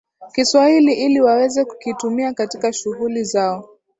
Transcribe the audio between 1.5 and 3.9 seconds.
kukitumia katika sughuli zao